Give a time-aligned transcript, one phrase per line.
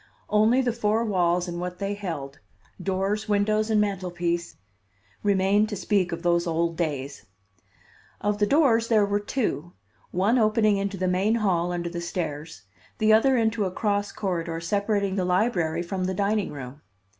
[0.31, 2.39] Only the four walls and what they held,
[2.81, 4.55] doors, windows and mantel piece,
[5.21, 7.27] remained to speak of those old days.
[8.19, 9.73] Of the doors there were two,
[10.09, 12.63] one opening into the main hall under the stairs,
[12.97, 16.81] the other into a cross corridor separating the library from the dining room.